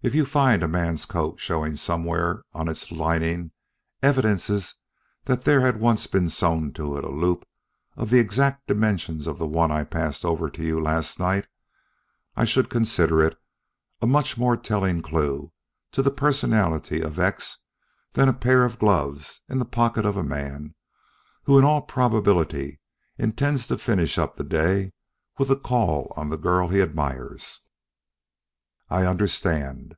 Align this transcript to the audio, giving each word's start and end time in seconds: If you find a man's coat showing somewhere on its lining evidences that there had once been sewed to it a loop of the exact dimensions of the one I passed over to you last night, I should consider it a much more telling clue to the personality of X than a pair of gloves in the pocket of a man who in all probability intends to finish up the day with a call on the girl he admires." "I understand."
If 0.00 0.14
you 0.14 0.26
find 0.26 0.62
a 0.62 0.68
man's 0.68 1.04
coat 1.04 1.40
showing 1.40 1.74
somewhere 1.74 2.44
on 2.52 2.68
its 2.68 2.92
lining 2.92 3.50
evidences 4.00 4.76
that 5.24 5.42
there 5.42 5.60
had 5.62 5.80
once 5.80 6.06
been 6.06 6.28
sewed 6.28 6.72
to 6.76 6.96
it 6.96 7.04
a 7.04 7.10
loop 7.10 7.44
of 7.96 8.08
the 8.10 8.20
exact 8.20 8.68
dimensions 8.68 9.26
of 9.26 9.38
the 9.38 9.46
one 9.48 9.72
I 9.72 9.82
passed 9.82 10.24
over 10.24 10.48
to 10.50 10.62
you 10.62 10.80
last 10.80 11.18
night, 11.18 11.48
I 12.36 12.44
should 12.44 12.70
consider 12.70 13.20
it 13.26 13.36
a 14.00 14.06
much 14.06 14.38
more 14.38 14.56
telling 14.56 15.02
clue 15.02 15.50
to 15.90 16.00
the 16.00 16.12
personality 16.12 17.00
of 17.00 17.18
X 17.18 17.58
than 18.12 18.28
a 18.28 18.32
pair 18.32 18.64
of 18.64 18.78
gloves 18.78 19.40
in 19.48 19.58
the 19.58 19.64
pocket 19.64 20.06
of 20.06 20.16
a 20.16 20.22
man 20.22 20.76
who 21.42 21.58
in 21.58 21.64
all 21.64 21.82
probability 21.82 22.78
intends 23.16 23.66
to 23.66 23.76
finish 23.76 24.16
up 24.16 24.36
the 24.36 24.44
day 24.44 24.92
with 25.38 25.50
a 25.50 25.56
call 25.56 26.12
on 26.16 26.30
the 26.30 26.38
girl 26.38 26.68
he 26.68 26.80
admires." 26.80 27.62
"I 28.90 29.04
understand." 29.04 29.96